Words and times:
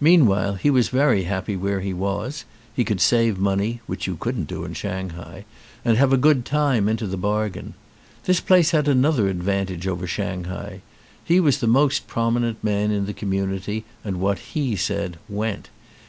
Mean 0.00 0.26
while 0.26 0.54
he 0.54 0.70
was 0.70 0.90
very 0.90 1.24
happy 1.24 1.56
where 1.56 1.80
he 1.80 1.92
was, 1.92 2.44
he 2.72 2.84
could 2.84 3.00
save 3.00 3.36
money, 3.36 3.80
which 3.88 4.06
you 4.06 4.14
couldn't 4.14 4.46
do 4.46 4.62
in 4.64 4.74
Shanghai, 4.74 5.44
and 5.84 5.96
have 5.96 6.12
a 6.12 6.16
good 6.16 6.44
time 6.44 6.88
into 6.88 7.04
the 7.08 7.16
bargain. 7.16 7.74
This 8.26 8.38
place 8.38 8.70
had 8.70 8.86
another 8.86 9.26
advantage 9.26 9.88
over 9.88 10.06
Shanghai: 10.06 10.82
he 11.24 11.40
was 11.40 11.58
the 11.58 11.66
most 11.66 12.06
prominent 12.06 12.62
man 12.62 12.92
in 12.92 13.06
the 13.06 13.12
community 13.12 13.84
and 14.04 14.20
what 14.20 14.38
he 14.54 14.76
said 14.76 15.18
went. 15.28 15.68